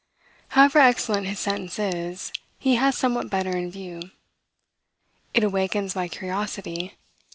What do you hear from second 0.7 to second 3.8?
excellent his sentence is, he has somewhat better in